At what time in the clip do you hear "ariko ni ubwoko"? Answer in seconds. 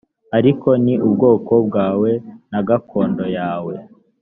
0.37-1.53